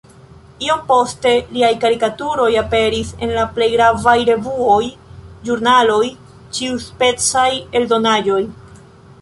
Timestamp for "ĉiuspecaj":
6.59-7.49